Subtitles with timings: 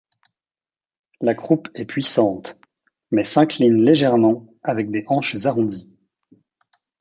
[1.19, 2.59] La croupe est puissante,
[3.11, 5.91] mais s'incline légèrement avec des hanches arrondies.